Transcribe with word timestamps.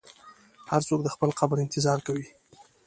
هر 0.71 0.81
څوک 0.87 0.99
د 1.03 1.07
خپل 1.15 1.29
قبر 1.39 1.57
انتظار 1.61 1.99
کوي. 2.07 2.27